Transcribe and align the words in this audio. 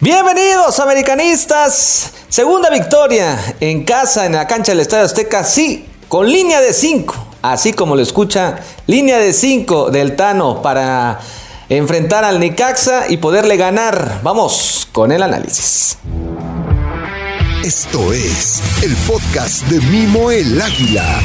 Bienvenidos 0.00 0.78
americanistas. 0.78 2.12
Segunda 2.28 2.70
victoria 2.70 3.36
en 3.58 3.84
casa 3.84 4.26
en 4.26 4.32
la 4.32 4.46
cancha 4.46 4.70
del 4.70 4.78
Estadio 4.78 5.04
Azteca, 5.04 5.42
sí, 5.42 5.88
con 6.06 6.30
línea 6.30 6.60
de 6.60 6.72
5. 6.72 7.26
Así 7.42 7.72
como 7.72 7.96
lo 7.96 8.02
escucha, 8.02 8.60
línea 8.86 9.18
de 9.18 9.32
5 9.32 9.90
del 9.90 10.14
Tano 10.14 10.62
para 10.62 11.18
enfrentar 11.68 12.22
al 12.22 12.38
Necaxa 12.38 13.08
y 13.08 13.16
poderle 13.16 13.56
ganar. 13.56 14.20
Vamos 14.22 14.86
con 14.92 15.10
el 15.10 15.20
análisis. 15.20 15.98
Esto 17.64 18.12
es 18.12 18.62
el 18.84 18.94
podcast 18.98 19.64
de 19.64 19.80
Mimo 19.80 20.30
el 20.30 20.62
Águila. 20.62 21.20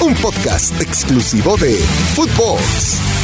Un 0.00 0.14
podcast 0.14 0.80
exclusivo 0.80 1.56
de 1.56 1.76
Footbox. 2.14 3.17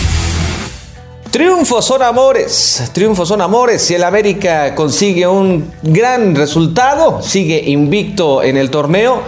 Triunfos 1.34 1.84
son 1.84 2.00
amores, 2.00 2.90
triunfos 2.92 3.26
son 3.26 3.42
amores. 3.42 3.82
Si 3.82 3.92
el 3.92 4.04
América 4.04 4.72
consigue 4.76 5.26
un 5.26 5.68
gran 5.82 6.36
resultado, 6.36 7.22
sigue 7.22 7.60
invicto 7.70 8.40
en 8.40 8.56
el 8.56 8.70
torneo, 8.70 9.20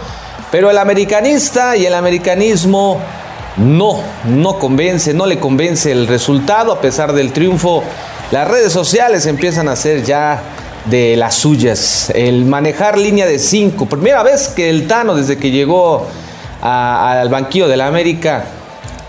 pero 0.49 0.71
el 0.71 0.77
americanista 0.77 1.75
y 1.75 1.85
el 1.85 1.93
americanismo 1.93 3.01
no, 3.57 3.99
no 4.23 4.57
convence, 4.57 5.13
no 5.13 5.25
le 5.25 5.37
convence 5.37 5.91
el 5.91 6.07
resultado 6.07 6.71
a 6.71 6.79
pesar 6.79 7.11
del 7.11 7.33
triunfo. 7.33 7.83
Las 8.31 8.47
redes 8.47 8.71
sociales 8.71 9.25
empiezan 9.25 9.67
a 9.67 9.75
ser 9.75 10.05
ya 10.05 10.41
de 10.85 11.17
las 11.17 11.35
suyas. 11.35 12.09
El 12.15 12.45
manejar 12.45 12.97
línea 12.97 13.25
de 13.25 13.37
5, 13.37 13.85
primera 13.87 14.23
vez 14.23 14.47
que 14.47 14.69
el 14.69 14.87
Tano 14.87 15.13
desde 15.13 15.35
que 15.35 15.51
llegó 15.51 16.07
al 16.61 17.27
banquillo 17.27 17.67
de 17.67 17.75
la 17.75 17.87
América 17.87 18.45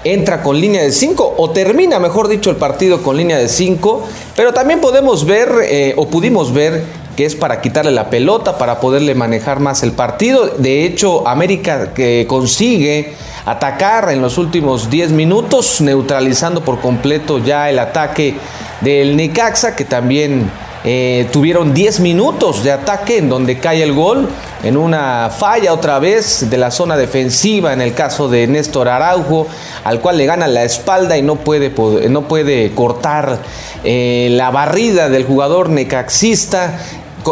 entra 0.05 0.43
con 0.43 0.61
línea 0.61 0.83
de 0.83 0.93
5 0.93 1.35
o 1.37 1.51
termina, 1.51 1.99
mejor 1.99 2.29
dicho, 2.29 2.51
el 2.51 2.57
partido 2.57 3.03
con 3.03 3.17
línea 3.17 3.39
de 3.39 3.49
5, 3.49 4.05
pero 4.37 4.53
también 4.53 4.81
podemos 4.81 5.25
ver 5.27 5.49
eh, 5.65 5.95
o 5.97 6.09
pudimos 6.09 6.53
ver 6.53 6.85
que 7.17 7.25
es 7.25 7.35
para 7.35 7.61
quitarle 7.61 7.91
la 7.91 8.11
pelota, 8.11 8.59
para 8.59 8.79
poderle 8.79 9.17
manejar 9.17 9.59
más 9.59 9.83
el 9.83 9.91
partido. 9.91 10.47
De 10.57 10.85
hecho, 10.85 11.27
América 11.27 11.93
que 11.93 12.27
consigue 12.29 13.15
atacar 13.45 14.11
en 14.13 14.23
los 14.23 14.39
últimos 14.39 14.89
10 14.89 15.11
minutos, 15.11 15.81
neutralizando 15.81 16.63
por 16.63 16.81
completo 16.81 17.39
ya 17.39 17.71
el 17.71 17.81
ataque 17.81 18.37
del 18.83 19.17
Necaxa, 19.17 19.75
que 19.75 19.85
también 19.85 20.49
eh, 20.85 21.29
tuvieron 21.33 21.75
10 21.75 22.01
minutos 22.01 22.63
de 22.63 22.71
ataque 22.71 23.19
en 23.19 23.29
donde 23.29 23.59
cae 23.59 23.83
el 23.83 23.93
gol, 23.93 24.29
en 24.63 24.77
una 24.77 25.31
falla 25.37 25.73
otra 25.73 25.99
vez 25.99 26.49
de 26.49 26.57
la 26.57 26.71
zona 26.71 26.97
defensiva 26.97 27.73
en 27.73 27.81
el 27.81 27.95
caso 27.95 28.29
de 28.29 28.47
Néstor 28.47 28.89
Araujo, 28.89 29.47
al 29.85 30.01
cual 30.01 30.19
le 30.19 30.27
gana 30.27 30.47
la 30.47 30.65
espalda 30.65 31.19
y 31.19 31.23
no 31.23 31.37
puede, 31.37 31.73
no 32.09 32.29
puede 32.29 32.73
cortar 32.73 33.39
eh, 33.85 34.29
la 34.33 34.51
barrida 34.51 35.09
del 35.09 35.25
jugador 35.25 35.69
necaxista. 35.69 36.79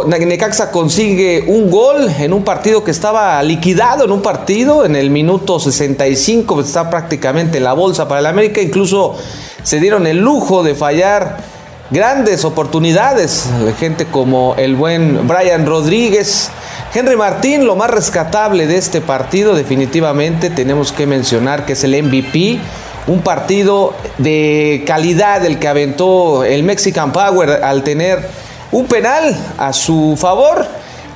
Necaxa 0.08 0.72
consigue 0.72 1.44
un 1.46 1.70
gol 1.70 2.10
en 2.18 2.32
un 2.32 2.44
partido 2.44 2.84
que 2.84 2.90
estaba 2.90 3.42
liquidado 3.42 4.04
en 4.04 4.10
un 4.10 4.20
partido 4.20 4.84
en 4.84 4.96
el 4.96 5.10
minuto 5.10 5.58
65, 5.58 6.60
está 6.60 6.90
prácticamente 6.90 7.58
en 7.58 7.64
la 7.64 7.72
bolsa 7.72 8.06
para 8.08 8.20
el 8.20 8.26
América, 8.26 8.60
incluso 8.60 9.16
se 9.62 9.80
dieron 9.80 10.06
el 10.06 10.18
lujo 10.18 10.62
de 10.62 10.74
fallar 10.74 11.55
grandes 11.90 12.44
oportunidades, 12.44 13.48
gente 13.78 14.06
como 14.06 14.54
el 14.56 14.74
buen 14.76 15.26
Brian 15.26 15.66
Rodríguez. 15.66 16.50
Henry 16.94 17.16
Martín, 17.16 17.66
lo 17.66 17.76
más 17.76 17.90
rescatable 17.90 18.66
de 18.66 18.76
este 18.76 19.00
partido 19.00 19.54
definitivamente 19.54 20.50
tenemos 20.50 20.92
que 20.92 21.06
mencionar 21.06 21.66
que 21.66 21.74
es 21.74 21.84
el 21.84 22.02
MVP, 22.02 22.58
un 23.06 23.20
partido 23.20 23.94
de 24.18 24.82
calidad 24.86 25.44
el 25.44 25.58
que 25.58 25.68
aventó 25.68 26.44
el 26.44 26.62
Mexican 26.62 27.12
Power 27.12 27.62
al 27.62 27.82
tener 27.84 28.26
un 28.72 28.86
penal 28.86 29.36
a 29.58 29.72
su 29.72 30.16
favor. 30.18 30.66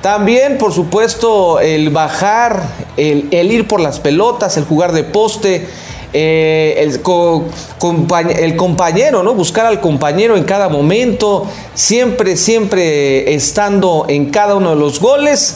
También, 0.01 0.57
por 0.57 0.73
supuesto, 0.73 1.59
el 1.59 1.91
bajar, 1.91 2.63
el, 2.97 3.27
el 3.31 3.51
ir 3.51 3.67
por 3.67 3.79
las 3.79 3.99
pelotas, 3.99 4.57
el 4.57 4.65
jugar 4.65 4.93
de 4.93 5.03
poste, 5.03 5.67
eh, 6.13 6.75
el, 6.77 6.99
el, 8.37 8.55
compañero, 8.57 9.23
¿no? 9.23 9.33
Buscar 9.33 9.65
al 9.65 9.79
compañero 9.79 10.35
en 10.35 10.43
cada 10.43 10.67
momento, 10.67 11.47
siempre, 11.73 12.35
siempre 12.35 13.33
estando 13.33 14.05
en 14.09 14.29
cada 14.29 14.55
uno 14.55 14.71
de 14.71 14.75
los 14.75 14.99
goles. 14.99 15.55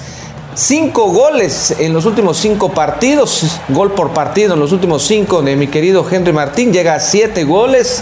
Cinco 0.54 1.12
goles 1.12 1.76
en 1.80 1.92
los 1.92 2.06
últimos 2.06 2.38
cinco 2.38 2.70
partidos, 2.72 3.60
gol 3.68 3.92
por 3.92 4.14
partido 4.14 4.54
en 4.54 4.62
los 4.62 4.72
últimos 4.72 5.04
cinco 5.04 5.42
de 5.42 5.58
mi 5.58 5.68
querido 5.68 6.06
Henry 6.10 6.32
Martín, 6.32 6.72
llega 6.72 6.96
a 6.96 7.02
siete 7.02 7.44
goles 7.44 8.02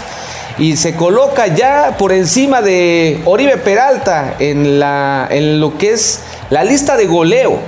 y 0.56 0.76
se 0.76 0.94
coloca 0.94 1.48
ya 1.48 1.96
por 1.98 2.12
encima 2.12 2.62
de 2.62 3.20
Oribe 3.24 3.56
Peralta 3.56 4.36
en, 4.38 4.78
la, 4.78 5.26
en 5.28 5.58
lo 5.58 5.76
que 5.76 5.94
es 5.94 6.20
la 6.50 6.62
lista 6.62 6.96
de 6.96 7.06
goleo 7.06 7.58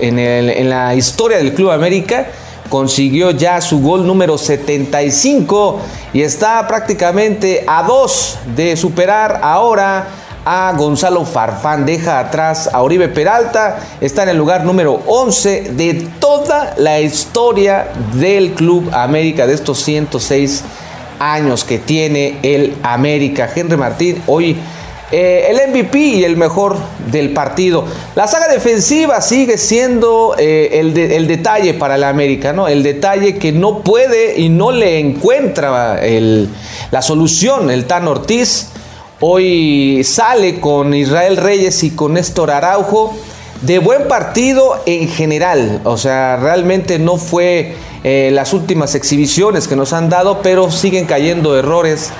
en, 0.00 0.18
en 0.18 0.68
la 0.68 0.96
historia 0.96 1.38
del 1.38 1.54
Club 1.54 1.70
América 1.70 2.26
consiguió 2.72 3.32
ya 3.32 3.60
su 3.60 3.82
gol 3.82 4.06
número 4.06 4.38
75 4.38 5.78
y 6.14 6.22
está 6.22 6.66
prácticamente 6.66 7.64
a 7.66 7.82
dos 7.82 8.38
de 8.56 8.78
superar 8.78 9.40
ahora 9.42 10.06
a 10.46 10.72
Gonzalo 10.74 11.26
Farfán. 11.26 11.84
Deja 11.84 12.18
atrás 12.18 12.70
a 12.72 12.80
Oribe 12.80 13.08
Peralta. 13.08 13.78
Está 14.00 14.22
en 14.22 14.30
el 14.30 14.38
lugar 14.38 14.64
número 14.64 15.02
11 15.06 15.72
de 15.74 16.08
toda 16.18 16.72
la 16.78 16.98
historia 16.98 17.88
del 18.14 18.54
Club 18.54 18.88
América 18.94 19.46
de 19.46 19.52
estos 19.52 19.78
106 19.82 20.64
años 21.18 21.64
que 21.64 21.78
tiene 21.78 22.38
el 22.42 22.74
América. 22.82 23.50
Henry 23.54 23.76
Martín 23.76 24.22
hoy 24.26 24.56
eh, 25.12 25.48
el 25.50 25.70
MVP 25.70 25.98
y 25.98 26.24
el 26.24 26.36
mejor 26.36 26.76
del 27.10 27.34
partido. 27.34 27.84
La 28.14 28.26
saga 28.26 28.48
defensiva 28.48 29.20
sigue 29.20 29.58
siendo 29.58 30.34
eh, 30.38 30.80
el, 30.80 30.94
detalle 31.28 31.74
para 31.74 31.96
el 31.96 32.04
América, 32.04 32.52
¿no? 32.52 32.66
El 32.66 32.82
detalle 32.82 33.36
que 33.36 33.52
no 33.52 33.80
puede 33.80 34.40
y 34.40 34.48
no 34.48 34.72
le 34.72 34.98
encuentra 34.98 36.00
la 36.90 37.02
solución 37.02 37.70
el 37.70 37.84
Tan 37.84 38.08
Ortiz. 38.08 38.68
Hoy 39.20 40.02
sale 40.02 40.58
con 40.58 40.94
Israel 40.94 41.36
Reyes 41.36 41.84
y 41.84 41.90
con 41.90 42.14
Néstor 42.14 42.50
Araujo. 42.50 43.14
De 43.60 43.78
buen 43.78 44.08
partido 44.08 44.82
en 44.86 45.08
general. 45.08 45.80
O 45.84 45.96
sea, 45.96 46.36
realmente 46.36 46.98
no 46.98 47.18
fue 47.18 47.76
eh, 48.02 48.30
las 48.32 48.52
últimas 48.52 48.96
exhibiciones 48.96 49.68
que 49.68 49.76
nos 49.76 49.92
han 49.92 50.08
dado, 50.08 50.40
pero 50.42 50.72
siguen 50.72 51.06
cayendo 51.06 51.56
errores 51.56 52.10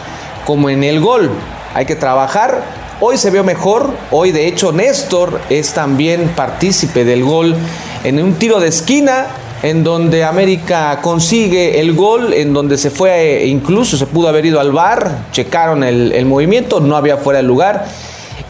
como 0.47 0.71
en 0.71 0.85
el 0.85 1.01
gol. 1.01 1.31
Hay 1.75 1.87
que 1.87 1.97
trabajar 1.97 2.82
Hoy 3.05 3.19
se 3.19 3.31
vio 3.33 3.43
mejor, 3.43 3.91
hoy 4.13 4.31
de 4.31 4.47
hecho 4.47 4.71
Néstor 4.71 5.41
es 5.51 5.73
también 5.73 6.35
partícipe 6.37 7.05
del 7.05 7.25
gol 7.25 7.57
en 8.05 8.23
un 8.23 8.35
tiro 8.35 8.61
de 8.61 8.69
esquina 8.69 9.27
en 9.65 9.83
donde 9.83 10.23
América 10.23 11.01
consigue 11.03 11.81
el 11.81 11.95
gol, 11.95 12.33
en 12.33 12.53
donde 12.53 12.79
se 12.79 12.91
fue, 12.91 13.45
incluso 13.47 13.97
se 13.97 14.07
pudo 14.07 14.29
haber 14.29 14.47
ido 14.47 14.61
al 14.61 14.71
bar, 14.71 15.25
checaron 15.33 15.83
el, 15.83 16.25
movimiento, 16.27 16.79
no 16.79 16.97
había 16.97 17.17
fuera 17.17 17.39
de 17.39 17.43
lugar. 17.43 17.87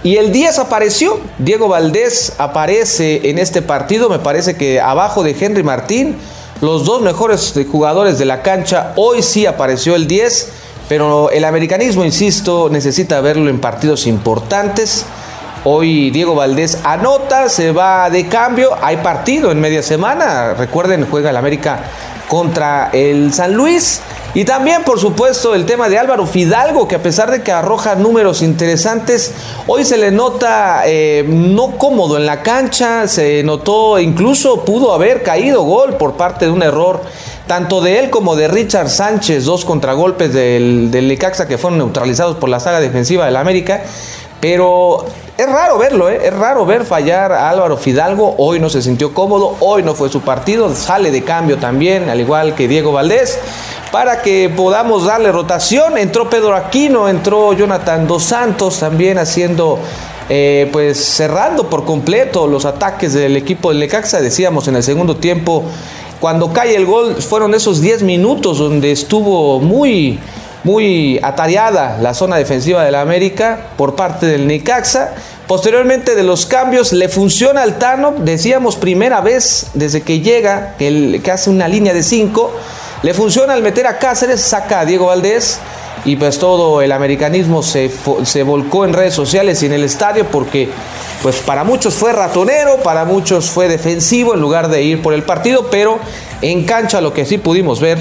Y 0.02 0.16
el 0.16 0.32
10 0.32 0.58
apareció, 0.58 1.18
Diego 1.38 1.68
Valdés 1.68 2.34
aparece 2.36 3.30
en 3.30 3.38
este 3.38 3.62
partido, 3.62 4.10
me 4.10 4.18
parece 4.18 4.54
que 4.54 4.82
abajo 4.82 5.22
de 5.22 5.34
Henry 5.40 5.62
Martín, 5.62 6.18
los 6.60 6.84
dos 6.84 7.00
mejores 7.00 7.54
jugadores 7.72 8.18
de 8.18 8.26
la 8.26 8.42
cancha, 8.42 8.92
hoy 8.96 9.22
sí 9.22 9.46
apareció 9.46 9.96
el 9.96 10.06
10 10.06 10.52
pero 10.92 11.30
el 11.30 11.46
americanismo, 11.46 12.04
insisto, 12.04 12.68
necesita 12.68 13.18
verlo 13.22 13.48
en 13.48 13.62
partidos 13.62 14.06
importantes. 14.06 15.06
Hoy 15.64 16.10
Diego 16.10 16.34
Valdés 16.34 16.80
anota, 16.84 17.48
se 17.48 17.72
va 17.72 18.10
de 18.10 18.26
cambio. 18.26 18.72
Hay 18.78 18.98
partido 18.98 19.50
en 19.50 19.58
media 19.58 19.82
semana. 19.82 20.52
Recuerden, 20.52 21.06
juega 21.10 21.30
el 21.30 21.38
América 21.38 21.80
contra 22.28 22.90
el 22.92 23.32
San 23.32 23.54
Luis. 23.54 24.02
Y 24.34 24.44
también, 24.44 24.84
por 24.84 25.00
supuesto, 25.00 25.54
el 25.54 25.64
tema 25.64 25.88
de 25.88 25.98
Álvaro 25.98 26.26
Fidalgo, 26.26 26.86
que 26.86 26.96
a 26.96 27.02
pesar 27.02 27.30
de 27.30 27.42
que 27.42 27.52
arroja 27.52 27.94
números 27.94 28.42
interesantes, 28.42 29.32
hoy 29.66 29.86
se 29.86 29.96
le 29.96 30.10
nota 30.10 30.82
eh, 30.84 31.24
no 31.26 31.78
cómodo 31.78 32.18
en 32.18 32.26
la 32.26 32.42
cancha, 32.42 33.08
se 33.08 33.42
notó, 33.44 33.98
incluso 33.98 34.66
pudo 34.66 34.92
haber 34.92 35.22
caído 35.22 35.62
gol 35.62 35.96
por 35.96 36.18
parte 36.18 36.44
de 36.44 36.50
un 36.50 36.62
error 36.62 37.00
tanto 37.52 37.82
de 37.82 37.98
él 37.98 38.08
como 38.08 38.34
de 38.34 38.48
Richard 38.48 38.88
Sánchez, 38.88 39.44
dos 39.44 39.66
contragolpes 39.66 40.32
del, 40.32 40.90
Necaxa 40.90 41.46
que 41.46 41.58
fueron 41.58 41.76
neutralizados 41.76 42.36
por 42.36 42.48
la 42.48 42.58
saga 42.60 42.80
defensiva 42.80 43.26
del 43.26 43.36
América. 43.36 43.82
Pero 44.40 45.04
es 45.36 45.46
raro 45.46 45.76
verlo, 45.76 46.08
¿eh? 46.08 46.18
es 46.24 46.32
raro 46.32 46.64
ver 46.64 46.86
fallar 46.86 47.30
a 47.30 47.50
Álvaro 47.50 47.76
Fidalgo. 47.76 48.36
Hoy 48.38 48.58
no 48.58 48.70
se 48.70 48.80
sintió 48.80 49.12
cómodo, 49.12 49.54
hoy 49.60 49.82
no 49.82 49.94
fue 49.94 50.08
su 50.08 50.22
partido, 50.22 50.74
sale 50.74 51.10
de 51.10 51.24
cambio 51.24 51.58
también, 51.58 52.08
al 52.08 52.20
igual 52.20 52.54
que 52.54 52.68
Diego 52.68 52.90
Valdés, 52.90 53.38
para 53.92 54.22
que 54.22 54.50
podamos 54.56 55.04
darle 55.04 55.30
rotación. 55.30 55.98
Entró 55.98 56.30
Pedro 56.30 56.56
Aquino, 56.56 57.06
entró 57.06 57.52
Jonathan 57.52 58.06
Dos 58.06 58.22
Santos 58.22 58.80
también 58.80 59.18
haciendo 59.18 59.78
eh, 60.30 60.70
pues 60.72 61.04
cerrando 61.04 61.68
por 61.68 61.84
completo 61.84 62.46
los 62.46 62.64
ataques 62.64 63.12
del 63.12 63.36
equipo 63.36 63.68
del 63.68 63.80
Necaxa. 63.80 64.22
Decíamos 64.22 64.68
en 64.68 64.76
el 64.76 64.82
segundo 64.82 65.16
tiempo 65.16 65.64
cuando 66.22 66.52
cae 66.52 66.76
el 66.76 66.86
gol, 66.86 67.20
fueron 67.20 67.52
esos 67.52 67.80
10 67.80 68.04
minutos 68.04 68.58
donde 68.58 68.92
estuvo 68.92 69.58
muy, 69.58 70.20
muy 70.62 71.18
atareada 71.20 71.98
la 72.00 72.14
zona 72.14 72.36
defensiva 72.36 72.84
de 72.84 72.92
la 72.92 73.00
América 73.00 73.70
por 73.76 73.96
parte 73.96 74.26
del 74.26 74.46
Necaxa. 74.46 75.14
Posteriormente 75.48 76.14
de 76.14 76.22
los 76.22 76.46
cambios 76.46 76.92
le 76.92 77.08
funciona 77.08 77.62
al 77.62 77.76
Tano, 77.80 78.14
decíamos 78.18 78.76
primera 78.76 79.20
vez 79.20 79.72
desde 79.74 80.02
que 80.02 80.20
llega, 80.20 80.76
que, 80.78 81.20
que 81.24 81.30
hace 81.32 81.50
una 81.50 81.66
línea 81.66 81.92
de 81.92 82.04
5, 82.04 82.52
le 83.02 83.14
funciona 83.14 83.54
al 83.54 83.62
meter 83.64 83.88
a 83.88 83.98
Cáceres, 83.98 84.40
saca 84.42 84.78
a 84.78 84.84
Diego 84.84 85.06
Valdés 85.06 85.58
y 86.04 86.16
pues 86.16 86.38
todo 86.38 86.82
el 86.82 86.92
americanismo 86.92 87.62
se, 87.62 87.90
se 88.24 88.42
volcó 88.42 88.84
en 88.84 88.92
redes 88.92 89.14
sociales 89.14 89.62
y 89.62 89.66
en 89.66 89.72
el 89.72 89.84
estadio 89.84 90.26
porque 90.26 90.68
pues 91.22 91.36
para 91.36 91.62
muchos 91.62 91.94
fue 91.94 92.12
ratonero, 92.12 92.78
para 92.82 93.04
muchos 93.04 93.50
fue 93.50 93.68
defensivo 93.68 94.34
en 94.34 94.40
lugar 94.40 94.68
de 94.68 94.82
ir 94.82 95.02
por 95.02 95.14
el 95.14 95.22
partido, 95.22 95.68
pero 95.70 95.98
en 96.40 96.64
cancha 96.64 97.00
lo 97.00 97.12
que 97.12 97.24
sí 97.24 97.38
pudimos 97.38 97.80
ver 97.80 97.98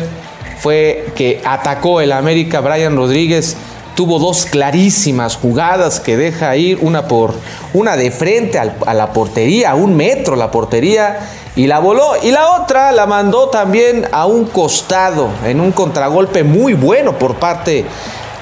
fue 0.59 1.07
que 1.15 1.41
atacó 1.43 2.01
el 2.01 2.11
América 2.11 2.61
Brian 2.61 2.95
Rodríguez 2.95 3.55
tuvo 3.95 4.19
dos 4.19 4.45
clarísimas 4.45 5.35
jugadas 5.35 5.99
que 5.99 6.17
deja 6.17 6.55
ir 6.55 6.79
una 6.81 7.07
por 7.07 7.33
una 7.73 7.95
de 7.97 8.11
frente 8.11 8.59
a 8.59 8.93
la 8.93 9.13
portería, 9.13 9.71
a 9.71 9.75
un 9.75 9.95
metro 9.95 10.35
la 10.35 10.51
portería 10.51 11.19
y 11.55 11.67
la 11.67 11.79
voló. 11.79 12.13
Y 12.21 12.31
la 12.31 12.51
otra 12.51 12.91
la 12.91 13.05
mandó 13.05 13.49
también 13.49 14.07
a 14.11 14.25
un 14.25 14.45
costado 14.45 15.29
en 15.45 15.59
un 15.59 15.71
contragolpe 15.71 16.43
muy 16.43 16.73
bueno 16.73 17.17
por 17.17 17.35
parte 17.35 17.85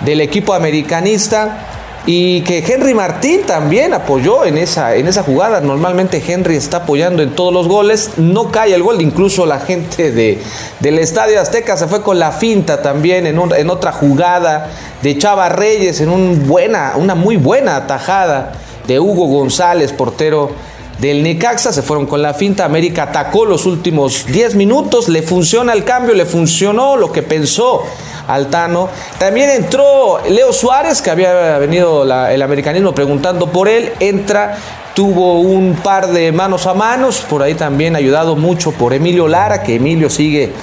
del 0.02 0.22
equipo 0.22 0.54
americanista 0.54 1.79
y 2.06 2.42
que 2.42 2.60
Henry 2.60 2.94
Martín 2.94 3.42
también 3.46 3.94
apoyó 3.94 4.46
en 4.46 4.58
esa, 4.58 4.96
en 4.96 5.08
esa 5.08 5.24
jugada. 5.24 5.62
Normalmente 5.62 6.24
Henry 6.26 6.56
está 6.56 6.78
apoyando 6.78 7.22
en 7.22 7.36
todos 7.36 7.54
los 7.54 7.68
goles, 7.68 8.12
no 8.18 8.52
cae 8.52 8.74
el 8.74 8.84
gol, 8.84 9.02
incluso 9.02 9.46
la 9.46 9.60
gente 9.60 10.12
de, 10.12 10.40
del 10.80 11.00
Estadio 11.00 11.40
Azteca 11.40 11.78
se 11.78 11.88
fue 11.88 12.02
con 12.02 12.20
la 12.20 12.32
finta 12.32 12.82
también 12.82 13.28
en, 13.28 13.40
en 13.56 13.70
otra 13.70 13.92
jugada 13.92 14.70
de 15.02 15.18
Chava 15.18 15.50
Reyes, 15.50 16.02
en 16.02 16.48
buena, 16.48 16.94
una 16.96 17.16
muy 17.16 17.38
buena 17.38 17.76
atajada 17.76 18.54
de 18.88 19.00
Hugo 19.00 19.28
González, 19.28 19.94
portero 19.94 20.52
del 21.00 21.24
Necaxa, 21.24 21.72
se 21.72 21.82
fueron 21.82 22.06
con 22.06 22.22
la 22.22 22.34
finta, 22.34 22.66
América 22.66 23.04
atacó 23.04 23.46
los 23.46 23.66
últimos 23.66 24.26
10 24.26 24.56
minutos, 24.56 25.08
le 25.08 25.22
funciona 25.22 25.74
el 25.74 25.86
cambio, 25.86 26.14
le 26.14 26.26
funcionó 26.26 26.98
lo 26.98 27.12
que 27.12 27.24
pensó 27.24 27.84
Altano. 28.30 28.90
También 29.18 29.50
entró 29.50 30.22
Leo 30.30 30.54
Suárez, 30.54 31.02
que 31.02 31.12
había 31.12 31.58
venido 31.58 32.04
el 32.04 32.42
americanismo 32.42 32.94
preguntando 32.94 33.48
por 33.48 33.68
él, 33.68 33.92
entra, 34.00 34.58
tuvo 34.94 35.40
un 35.40 35.76
par 35.76 36.08
de 36.08 36.32
manos 36.32 36.68
a 36.68 36.74
manos, 36.74 37.26
por 37.28 37.42
ahí 37.42 37.56
también 37.56 37.96
ayudado 37.96 38.36
mucho 38.36 38.72
por 38.72 38.94
Emilio 38.94 39.28
Lara, 39.28 39.64
que 39.64 39.76
Emilio 39.76 40.10
sigue 40.10 40.54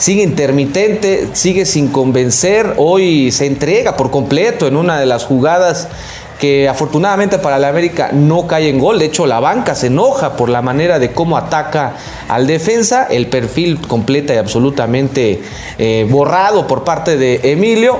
sigue 0.00 0.22
intermitente, 0.22 1.28
sigue 1.34 1.66
sin 1.66 1.88
convencer, 1.88 2.72
hoy 2.78 3.30
se 3.32 3.44
entrega 3.44 3.98
por 3.98 4.10
completo 4.10 4.66
en 4.66 4.76
una 4.76 4.98
de 4.98 5.04
las 5.04 5.26
jugadas 5.26 5.88
que 6.40 6.68
afortunadamente 6.68 7.38
para 7.38 7.58
la 7.58 7.68
América 7.68 8.10
no 8.12 8.46
cae 8.46 8.70
en 8.70 8.78
gol. 8.78 8.98
De 8.98 9.04
hecho, 9.04 9.26
la 9.26 9.40
banca 9.40 9.74
se 9.74 9.88
enoja 9.88 10.36
por 10.36 10.48
la 10.48 10.62
manera 10.62 10.98
de 10.98 11.12
cómo 11.12 11.36
ataca 11.36 11.92
al 12.28 12.46
defensa. 12.46 13.06
El 13.10 13.28
perfil 13.28 13.78
completa 13.86 14.34
y 14.34 14.38
absolutamente 14.38 15.42
eh, 15.78 16.06
borrado 16.10 16.66
por 16.66 16.82
parte 16.82 17.16
de 17.16 17.40
Emilio 17.52 17.98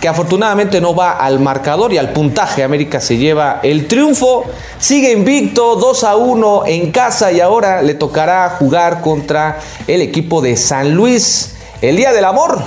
que 0.00 0.08
afortunadamente 0.08 0.82
no 0.82 0.94
va 0.94 1.12
al 1.12 1.40
marcador 1.40 1.92
y 1.94 1.96
al 1.98 2.12
puntaje. 2.12 2.62
América 2.62 3.00
se 3.00 3.16
lleva 3.16 3.60
el 3.62 3.86
triunfo, 3.86 4.44
sigue 4.78 5.12
invicto 5.12 5.76
2 5.76 6.04
a 6.04 6.16
1 6.16 6.64
en 6.66 6.90
casa 6.90 7.32
y 7.32 7.40
ahora 7.40 7.80
le 7.80 7.94
tocará 7.94 8.50
jugar 8.58 9.00
contra 9.00 9.60
el 9.86 10.02
equipo 10.02 10.42
de 10.42 10.58
San 10.58 10.94
Luis 10.94 11.54
el 11.80 11.96
Día 11.96 12.12
del 12.12 12.26
Amor 12.26 12.62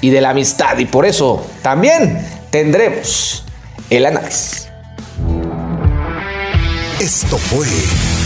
y 0.00 0.10
de 0.10 0.20
la 0.20 0.30
Amistad 0.30 0.76
y 0.78 0.86
por 0.86 1.06
eso 1.06 1.44
también 1.62 2.26
tendremos 2.50 3.41
el 3.90 4.06
análisis. 4.06 4.68
Esto 7.00 7.36
fue 7.36 7.66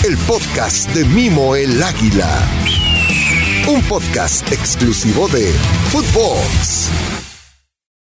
el 0.05 0.17
podcast 0.19 0.89
de 0.91 1.05
Mimo 1.05 1.57
el 1.57 1.83
Águila. 1.83 2.49
Un 3.69 3.83
podcast 3.83 4.51
exclusivo 4.53 5.29
de 5.29 5.53
Footbox. 5.91 6.91